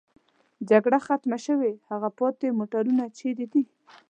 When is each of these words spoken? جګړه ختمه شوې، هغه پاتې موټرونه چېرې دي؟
جګړه 0.69 0.97
ختمه 1.07 1.37
شوې، 1.45 1.73
هغه 1.89 2.09
پاتې 2.19 2.47
موټرونه 2.57 3.03
چېرې 3.17 3.45
دي؟ 3.51 3.63